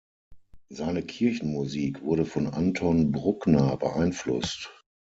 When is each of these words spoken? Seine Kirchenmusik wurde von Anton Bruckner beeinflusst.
Seine 0.69 1.03
Kirchenmusik 1.03 2.01
wurde 2.01 2.25
von 2.25 2.47
Anton 2.47 3.11
Bruckner 3.11 3.77
beeinflusst. 3.77 4.71